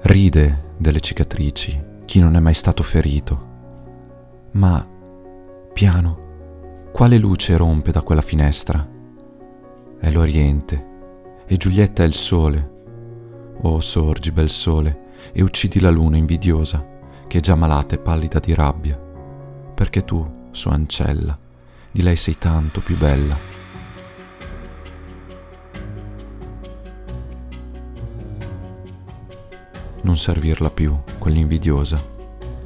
[0.00, 3.46] Ride delle cicatrici chi non è mai stato ferito.
[4.52, 4.86] Ma,
[5.72, 8.88] piano, quale luce rompe da quella finestra?
[9.98, 10.86] È l'Oriente
[11.46, 12.76] e Giulietta è il sole.
[13.62, 16.86] Oh, sorgi, bel sole, e uccidi la luna invidiosa,
[17.26, 18.96] che è già malata e pallida di rabbia,
[19.74, 21.36] perché tu, sua ancella,
[21.90, 23.36] di lei sei tanto più bella.
[30.02, 32.02] Non servirla più, quell'invidiosa.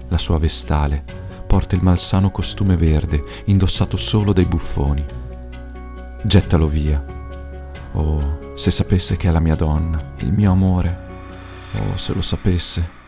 [0.08, 1.04] La sua vestale
[1.46, 5.04] porta il malsano costume verde, indossato solo dai buffoni.
[6.22, 7.04] Gettalo via.
[7.92, 11.06] Oh, se sapesse che è la mia donna, il mio amore.
[11.74, 13.00] Oh, se lo sapesse.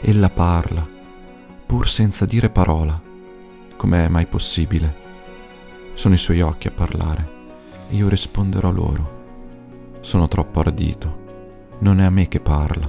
[0.00, 0.86] Ella parla,
[1.66, 3.00] pur senza dire parola.
[3.76, 5.04] Com'è mai possibile?
[5.94, 7.34] Sono i suoi occhi a parlare
[7.90, 9.15] io risponderò loro.
[10.06, 11.24] Sono troppo ardito.
[11.80, 12.88] Non è a me che parla.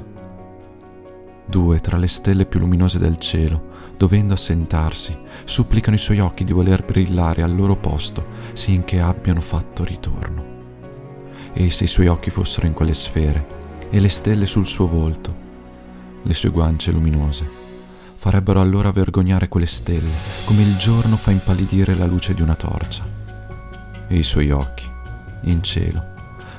[1.48, 6.54] Due tra le stelle più luminose del cielo, dovendo assentarsi, supplicano i suoi occhi di
[6.54, 10.46] voler brillare al loro posto, sinché abbiano fatto ritorno.
[11.54, 13.48] E se i suoi occhi fossero in quelle sfere,
[13.90, 15.36] e le stelle sul suo volto,
[16.22, 17.50] le sue guance luminose,
[18.14, 20.12] farebbero allora vergognare quelle stelle,
[20.46, 23.04] come il giorno fa impallidire la luce di una torcia.
[24.08, 24.86] E i suoi occhi,
[25.46, 26.14] in cielo,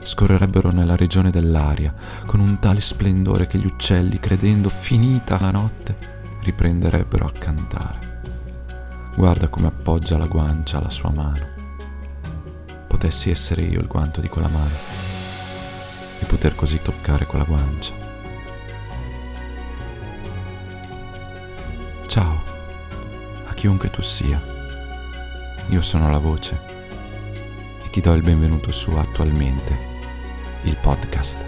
[0.09, 1.93] scorrerebbero nella regione dell'aria
[2.25, 5.97] con un tale splendore che gli uccelli, credendo finita la notte,
[6.41, 8.21] riprenderebbero a cantare.
[9.15, 11.47] Guarda come appoggia la guancia alla sua mano.
[12.87, 14.75] Potessi essere io il guanto di quella mano
[16.21, 17.93] e poter così toccare quella guancia.
[22.07, 22.43] Ciao,
[23.47, 24.41] a chiunque tu sia.
[25.69, 26.59] Io sono la voce
[27.85, 29.97] e ti do il benvenuto su Attualmente,
[30.63, 31.45] il podcast.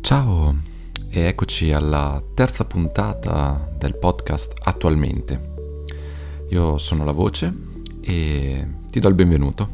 [0.00, 0.56] Ciao
[1.10, 5.52] e eccoci alla terza puntata del podcast attualmente.
[6.50, 7.52] Io sono la voce
[8.00, 9.68] e ti do il benvenuto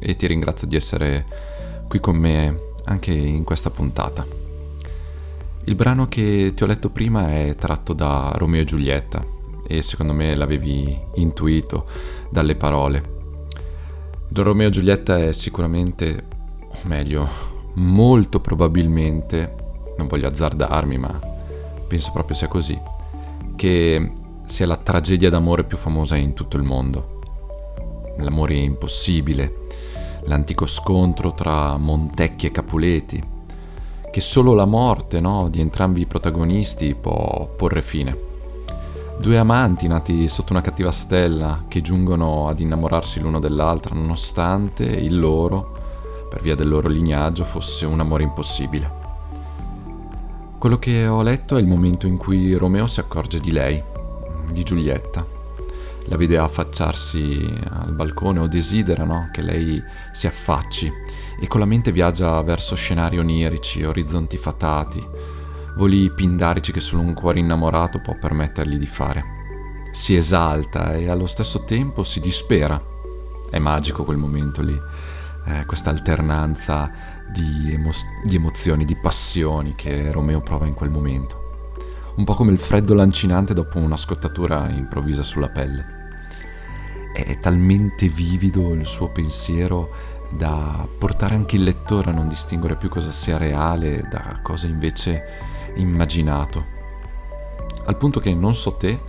[0.00, 1.24] e ti ringrazio di essere
[1.86, 4.26] qui con me anche in questa puntata.
[5.64, 9.24] Il brano che ti ho letto prima è tratto da Romeo e Giulietta
[9.66, 11.86] e secondo me l'avevi intuito
[12.30, 13.16] dalle parole.
[14.32, 16.24] Romeo e Giulietta è sicuramente,
[16.68, 17.28] o meglio,
[17.74, 19.54] molto probabilmente
[19.98, 21.20] non voglio azzardarmi, ma
[21.86, 22.80] penso proprio sia così,
[23.56, 24.12] che
[24.46, 27.16] sia la tragedia d'amore più famosa in tutto il mondo.
[28.18, 29.66] L'amore impossibile,
[30.28, 33.22] l'antico scontro tra Montecchi e Capuleti,
[34.10, 38.26] che solo la morte no, di entrambi i protagonisti può porre fine.
[39.18, 45.18] Due amanti nati sotto una cattiva stella che giungono ad innamorarsi l'uno dell'altra nonostante il
[45.18, 45.76] loro,
[46.28, 48.96] per via del loro lignaggio, fosse un amore impossibile.
[50.58, 53.82] Quello che ho letto è il momento in cui Romeo si accorge di lei,
[54.50, 55.37] di Giulietta.
[56.08, 59.28] La vede affacciarsi al balcone o desidera no?
[59.30, 60.90] che lei si affacci
[61.38, 65.04] e con la mente viaggia verso scenari onirici, orizzonti fatati,
[65.76, 69.36] voli pindarici che solo un cuore innamorato può permettergli di fare.
[69.90, 72.82] Si esalta e allo stesso tempo si dispera.
[73.50, 74.78] È magico quel momento lì,
[75.46, 76.90] eh, questa alternanza
[77.30, 77.90] di, emo-
[78.24, 81.44] di emozioni, di passioni che Romeo prova in quel momento.
[82.16, 85.97] Un po' come il freddo lancinante dopo una scottatura improvvisa sulla pelle.
[87.24, 89.90] È talmente vivido il suo pensiero
[90.30, 95.24] da portare anche il lettore a non distinguere più cosa sia reale da cosa invece
[95.74, 96.64] immaginato.
[97.86, 99.00] Al punto che non so te,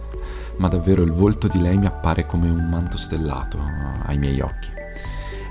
[0.58, 3.60] ma davvero il volto di lei mi appare come un manto stellato
[4.06, 4.70] ai miei occhi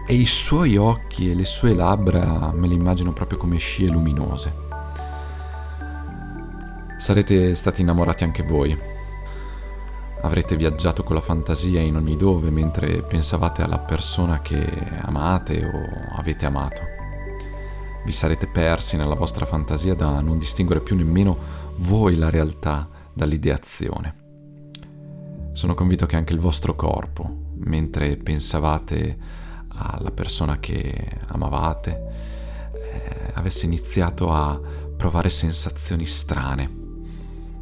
[0.07, 4.53] e i suoi occhi e le sue labbra me le immagino proprio come scie luminose.
[6.97, 8.97] Sarete stati innamorati anche voi.
[10.21, 14.67] Avrete viaggiato con la fantasia in ogni dove mentre pensavate alla persona che
[15.01, 16.83] amate o avete amato.
[18.05, 21.37] Vi sarete persi nella vostra fantasia da non distinguere più nemmeno
[21.77, 24.15] voi la realtà dall'ideazione.
[25.53, 29.17] Sono convinto che anche il vostro corpo, mentre pensavate
[29.69, 32.03] alla persona che amavate,
[32.73, 34.59] eh, avesse iniziato a
[34.97, 36.88] provare sensazioni strane,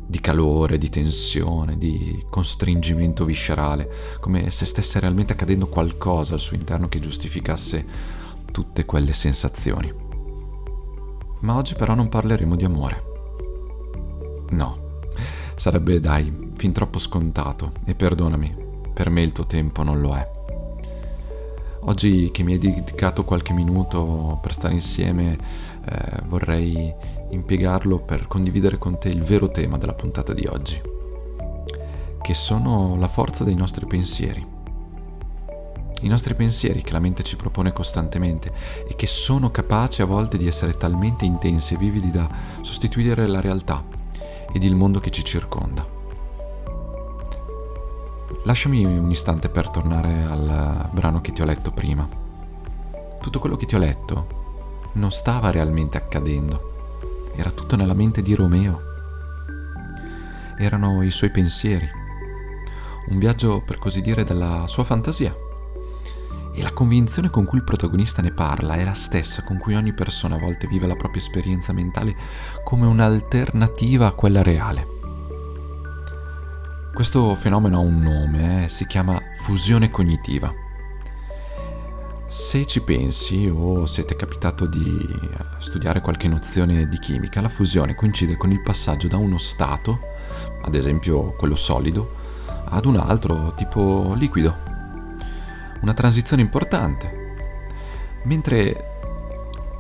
[0.07, 6.57] di calore, di tensione, di costringimento viscerale, come se stesse realmente accadendo qualcosa al suo
[6.57, 7.85] interno che giustificasse
[8.53, 9.93] tutte quelle sensazioni.
[11.41, 13.05] Ma oggi però non parleremo di amore.
[14.51, 15.01] No,
[15.57, 18.55] sarebbe dai, fin troppo scontato e perdonami,
[18.95, 20.35] per me il tuo tempo non lo è.
[21.81, 25.39] Oggi che mi hai dedicato qualche minuto per stare insieme,
[25.85, 26.93] eh, vorrei
[27.31, 30.81] impiegarlo per condividere con te il vero tema della puntata di oggi,
[32.21, 34.55] che sono la forza dei nostri pensieri.
[36.03, 38.53] I nostri pensieri che la mente ci propone costantemente
[38.87, 42.29] e che sono capaci a volte di essere talmente intensi e vividi da
[42.61, 43.83] sostituire la realtà
[44.53, 45.87] ed il mondo che ci circonda.
[48.45, 52.07] Lasciami un istante per tornare al brano che ti ho letto prima.
[53.21, 56.76] Tutto quello che ti ho letto non stava realmente accadendo,
[57.37, 58.81] era tutto nella mente di Romeo.
[60.59, 61.89] Erano i suoi pensieri,
[63.09, 65.35] un viaggio per così dire della sua fantasia.
[66.53, 69.93] E la convinzione con cui il protagonista ne parla è la stessa con cui ogni
[69.93, 72.17] persona a volte vive la propria esperienza mentale
[72.65, 74.95] come un'alternativa a quella reale.
[76.95, 78.69] Questo fenomeno ha un nome, eh?
[78.71, 80.66] si chiama fusione cognitiva.
[82.29, 85.09] Se ci pensi o è capitato di
[85.59, 90.01] studiare qualche nozione di chimica, la fusione coincide con il passaggio da uno stato,
[90.63, 92.15] ad esempio quello solido,
[92.65, 94.57] ad un altro tipo liquido.
[95.83, 97.35] Una transizione importante.
[98.25, 98.93] Mentre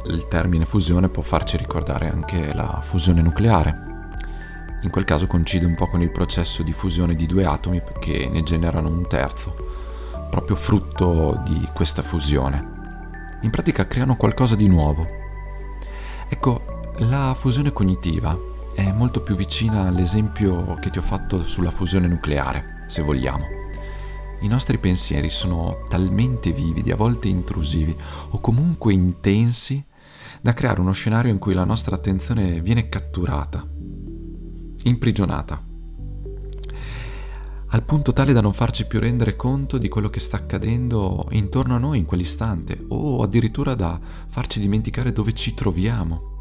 [0.07, 3.87] il termine fusione può farci ricordare anche la fusione nucleare
[4.87, 8.29] in quel caso coincide un po' con il processo di fusione di due atomi che
[8.31, 9.86] ne generano un terzo,
[10.31, 12.75] proprio frutto di questa fusione.
[13.43, 15.07] In pratica creano qualcosa di nuovo.
[16.29, 18.37] Ecco, la fusione cognitiva
[18.75, 23.47] è molto più vicina all'esempio che ti ho fatto sulla fusione nucleare, se vogliamo.
[24.41, 27.97] I nostri pensieri sono talmente vividi, a volte intrusivi
[28.31, 29.85] o comunque intensi,
[30.41, 33.67] da creare uno scenario in cui la nostra attenzione viene catturata
[34.89, 35.65] imprigionata,
[37.71, 41.75] al punto tale da non farci più rendere conto di quello che sta accadendo intorno
[41.75, 43.99] a noi in quell'istante o addirittura da
[44.29, 46.35] farci dimenticare dove ci troviamo.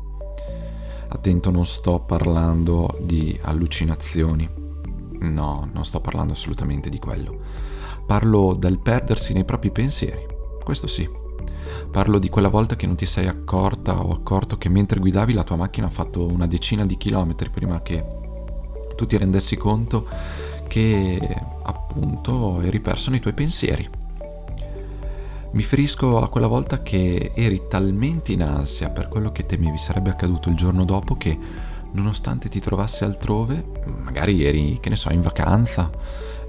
[1.08, 4.48] Attento, non sto parlando di allucinazioni.
[5.20, 7.40] No, non sto parlando assolutamente di quello.
[8.06, 10.24] Parlo del perdersi nei propri pensieri.
[10.64, 11.10] Questo sì.
[11.90, 15.44] Parlo di quella volta che non ti sei accorta o accorto che mentre guidavi la
[15.44, 18.06] tua macchina ha fatto una decina di chilometri prima che
[18.96, 20.08] tu ti rendessi conto
[20.68, 21.20] che
[21.64, 23.90] appunto eri perso nei tuoi pensieri.
[25.52, 30.10] Mi ferisco a quella volta che eri talmente in ansia per quello che temevi sarebbe
[30.10, 31.38] accaduto il giorno dopo che,
[31.92, 33.66] nonostante ti trovassi altrove,
[34.04, 35.90] magari eri, che ne so, in vacanza,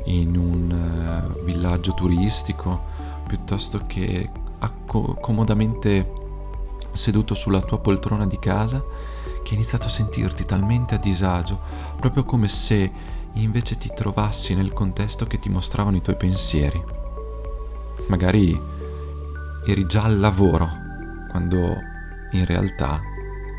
[0.06, 2.82] in un uh, villaggio turistico,
[3.28, 4.28] piuttosto che
[4.58, 6.12] acco- comodamente
[6.92, 8.82] seduto sulla tua poltrona di casa,
[9.44, 11.60] che hai iniziato a sentirti talmente a disagio,
[11.96, 12.90] proprio come se
[13.42, 16.82] invece ti trovassi nel contesto che ti mostravano i tuoi pensieri.
[18.08, 18.60] Magari
[19.66, 20.68] eri già al lavoro,
[21.30, 21.76] quando
[22.32, 23.00] in realtà,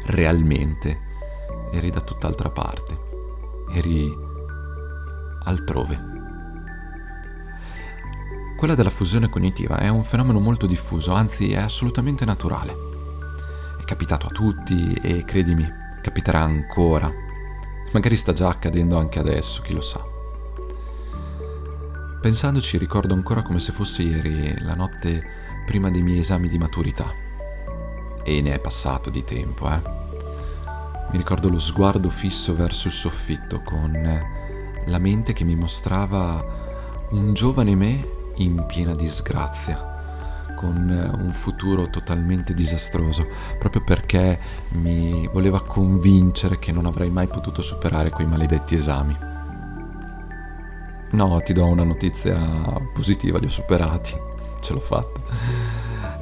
[0.06, 1.00] realmente,
[1.72, 3.00] eri da tutt'altra parte,
[3.74, 4.14] eri
[5.44, 6.16] altrove.
[8.58, 12.88] Quella della fusione cognitiva è un fenomeno molto diffuso, anzi è assolutamente naturale
[13.88, 15.66] capitato a tutti e credimi,
[16.02, 17.10] capiterà ancora.
[17.98, 20.06] Magari sta già accadendo anche adesso, chi lo sa.
[22.22, 27.12] Pensandoci ricordo ancora come se fosse ieri, la notte prima dei miei esami di maturità.
[28.24, 29.82] E ne è passato di tempo, eh.
[31.10, 33.92] Mi ricordo lo sguardo fisso verso il soffitto con
[34.86, 39.87] la mente che mi mostrava un giovane me in piena disgrazia
[40.58, 43.28] con eh, un futuro totalmente disastroso,
[43.60, 49.16] proprio perché mi voleva convincere che non avrei mai potuto superare quei maledetti esami.
[51.12, 52.36] No, ti do una notizia
[52.92, 54.14] positiva, li ho superati,
[54.60, 55.22] ce l'ho fatta.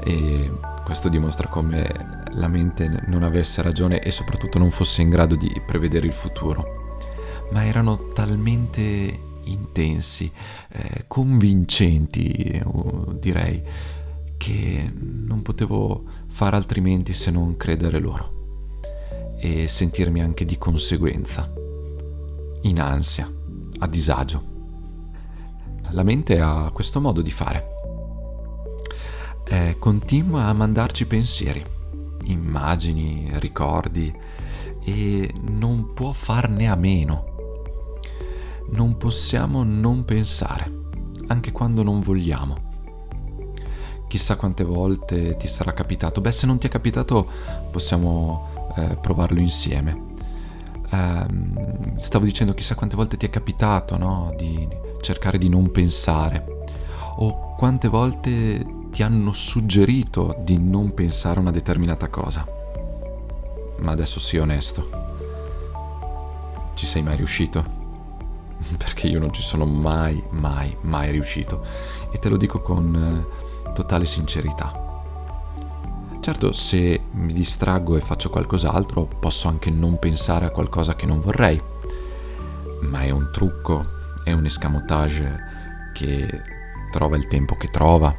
[0.03, 0.51] E
[0.83, 5.61] questo dimostra come la mente non avesse ragione e soprattutto non fosse in grado di
[5.65, 6.99] prevedere il futuro.
[7.51, 10.31] Ma erano talmente intensi,
[10.69, 12.61] eh, convincenti,
[13.19, 13.63] direi,
[14.45, 21.51] che non potevo fare altrimenti se non credere loro e sentirmi anche di conseguenza
[22.61, 23.27] in ansia,
[23.79, 24.53] a disagio.
[25.89, 27.73] La mente ha questo modo di fare.
[29.47, 31.65] Eh, continua a mandarci pensieri,
[32.25, 34.15] immagini, ricordi
[34.83, 37.33] e non può farne a meno.
[38.69, 40.71] Non possiamo non pensare,
[41.29, 42.64] anche quando non vogliamo.
[44.15, 46.21] Chissà quante volte ti sarà capitato.
[46.21, 47.27] Beh, se non ti è capitato
[47.69, 50.03] possiamo eh, provarlo insieme.
[50.89, 54.33] Um, stavo dicendo chissà quante volte ti è capitato no?
[54.37, 54.65] di
[55.01, 56.45] cercare di non pensare
[57.17, 62.45] o quante volte ti hanno suggerito di non pensare a una determinata cosa.
[63.79, 64.89] Ma adesso sii onesto.
[66.73, 67.65] Ci sei mai riuscito?
[68.77, 71.65] Perché io non ci sono mai, mai, mai riuscito.
[72.13, 73.43] E te lo dico con eh,
[73.75, 74.83] totale sincerità.
[76.21, 81.19] Certo, se mi distraggo e faccio qualcos'altro, posso anche non pensare a qualcosa che non
[81.19, 81.61] vorrei.
[82.81, 83.85] Ma è un trucco,
[84.23, 86.41] è un escamotage che
[86.89, 88.15] trova il tempo che trova,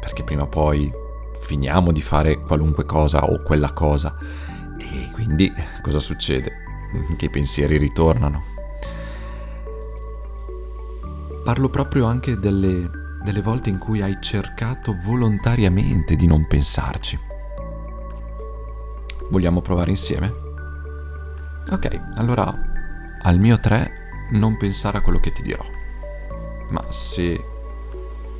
[0.00, 0.90] perché prima o poi
[1.40, 4.16] finiamo di fare qualunque cosa o quella cosa
[4.78, 6.62] e quindi cosa succede?
[7.16, 8.42] Che i pensieri ritornano.
[11.42, 12.88] Parlo proprio anche delle,
[13.24, 17.18] delle volte in cui hai cercato volontariamente di non pensarci.
[19.30, 20.32] Vogliamo provare insieme?
[21.70, 22.54] Ok, allora
[23.22, 25.64] al mio 3 non pensare a quello che ti dirò.
[26.68, 27.42] Ma se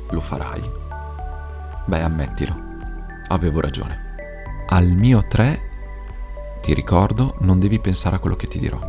[0.07, 0.83] lo farai,
[1.87, 2.55] Beh, ammettilo,
[3.27, 4.15] avevo ragione.
[4.67, 5.69] Al mio 3,
[6.61, 8.79] ti ricordo, non devi pensare a quello che ti dirò.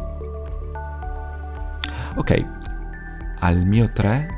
[2.14, 2.46] Ok,
[3.40, 4.35] al mio 3,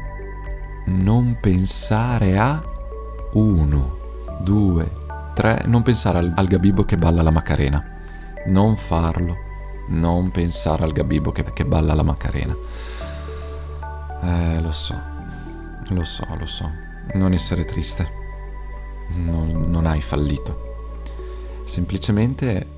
[0.89, 2.63] non pensare a
[3.33, 3.97] 1,
[4.43, 4.93] 2,
[5.35, 7.97] 3, non pensare al, al gabibbo che balla la Macarena.
[8.47, 9.37] Non farlo,
[9.89, 12.57] non pensare al gabibbo che, che balla la Macarena.
[14.23, 15.01] Eh, lo so,
[15.89, 16.71] lo so, lo so.
[17.15, 18.19] Non essere triste
[19.15, 20.67] non, non hai fallito.
[21.65, 22.77] Semplicemente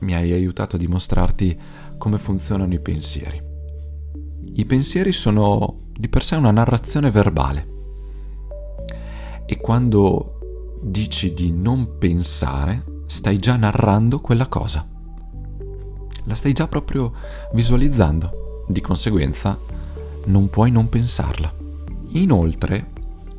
[0.00, 1.58] mi hai aiutato a dimostrarti
[1.98, 3.42] come funzionano i pensieri.
[4.54, 7.74] I pensieri sono di per sé una narrazione verbale
[9.46, 10.38] e quando
[10.82, 14.86] dici di non pensare stai già narrando quella cosa.
[16.24, 17.12] La stai già proprio
[17.52, 19.58] visualizzando, di conseguenza
[20.24, 21.54] non puoi non pensarla.
[22.10, 22.90] Inoltre,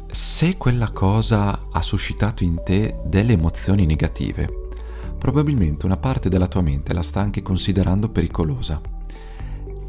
[0.09, 4.69] se quella cosa ha suscitato in te delle emozioni negative,
[5.17, 8.79] probabilmente una parte della tua mente la sta anche considerando pericolosa.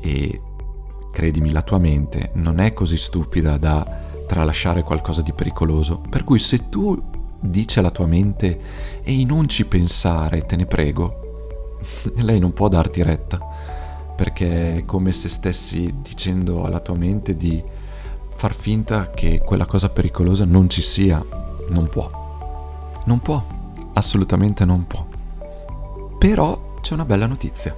[0.00, 0.40] E
[1.10, 6.38] credimi, la tua mente non è così stupida da tralasciare qualcosa di pericoloso, per cui
[6.38, 7.00] se tu
[7.40, 8.60] dici alla tua mente
[9.02, 11.76] ehi non ci pensare, te ne prego,
[12.16, 13.38] lei non può darti retta,
[14.14, 17.62] perché è come se stessi dicendo alla tua mente di
[18.38, 21.24] far finta che quella cosa pericolosa non ci sia.
[21.70, 22.10] Non può.
[23.04, 23.44] Non può.
[23.94, 25.06] Assolutamente non può.
[26.18, 27.76] Però c'è una bella notizia.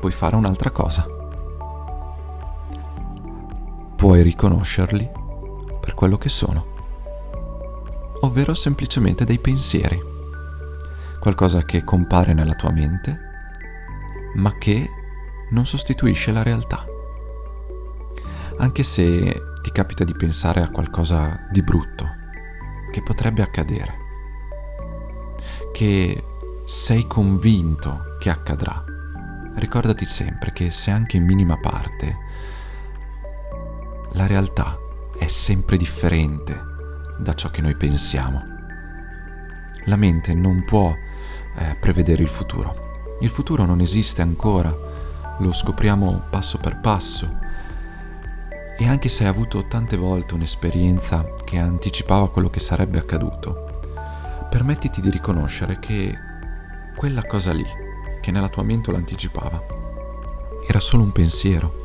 [0.00, 1.06] Puoi fare un'altra cosa.
[4.02, 5.08] Puoi riconoscerli
[5.80, 6.66] per quello che sono.
[8.22, 9.96] Ovvero semplicemente dei pensieri.
[11.20, 13.20] Qualcosa che compare nella tua mente,
[14.34, 14.90] ma che
[15.50, 16.84] non sostituisce la realtà
[18.58, 22.08] anche se ti capita di pensare a qualcosa di brutto
[22.90, 23.96] che potrebbe accadere,
[25.72, 26.24] che
[26.64, 28.84] sei convinto che accadrà.
[29.54, 32.16] Ricordati sempre che se anche in minima parte
[34.12, 34.78] la realtà
[35.16, 36.60] è sempre differente
[37.18, 38.42] da ciò che noi pensiamo.
[39.84, 40.94] La mente non può
[41.56, 42.90] eh, prevedere il futuro.
[43.20, 44.74] Il futuro non esiste ancora,
[45.38, 47.38] lo scopriamo passo per passo
[48.76, 53.80] e anche se hai avuto tante volte un'esperienza che anticipava quello che sarebbe accaduto,
[54.50, 56.16] permettiti di riconoscere che
[56.96, 57.66] quella cosa lì,
[58.20, 59.62] che nella tua mente lo anticipava,
[60.66, 61.81] era solo un pensiero.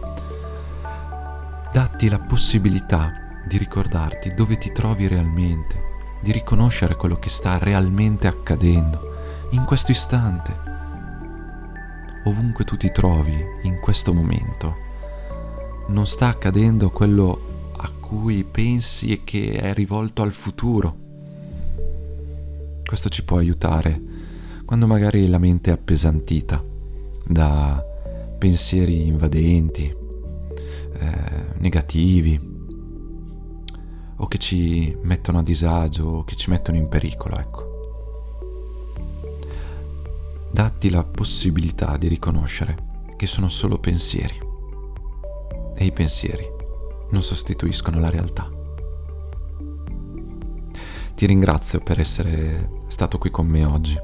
[1.77, 5.79] Datti la possibilità di ricordarti dove ti trovi realmente,
[6.23, 10.59] di riconoscere quello che sta realmente accadendo in questo istante.
[12.23, 14.75] Ovunque tu ti trovi in questo momento,
[15.89, 20.95] non sta accadendo quello a cui pensi e che è rivolto al futuro.
[22.83, 24.01] Questo ci può aiutare
[24.65, 26.59] quando magari la mente è appesantita
[27.23, 27.85] da
[28.39, 30.05] pensieri invadenti,
[30.99, 32.55] eh, negativi,
[34.19, 37.65] o che ci mettono a disagio, o che ci mettono in pericolo, ecco.
[40.51, 42.85] Datti la possibilità di riconoscere
[43.15, 44.39] che sono solo pensieri
[45.75, 46.49] e i pensieri
[47.11, 48.49] non sostituiscono la realtà.
[51.13, 53.97] Ti ringrazio per essere stato qui con me oggi,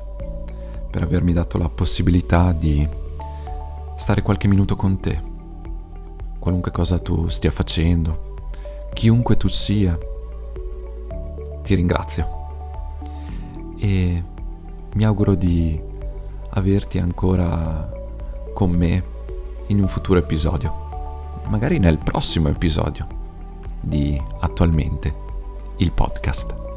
[0.91, 2.87] per avermi dato la possibilità di
[3.95, 5.31] stare qualche minuto con te,
[6.43, 8.35] qualunque cosa tu stia facendo,
[8.93, 9.97] chiunque tu sia.
[11.63, 12.27] Ti ringrazio
[13.77, 14.23] e
[14.93, 15.81] mi auguro di
[16.49, 17.89] averti ancora
[18.53, 19.03] con me
[19.67, 23.07] in un futuro episodio, magari nel prossimo episodio
[23.79, 25.15] di Attualmente,
[25.77, 26.72] il podcast.